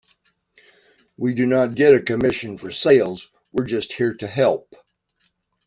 [1.15, 4.73] We do not get a commission for sales, we're just here to help.